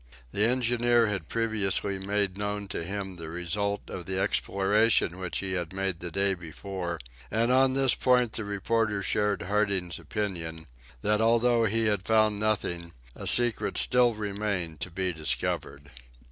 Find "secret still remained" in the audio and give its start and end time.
13.27-14.79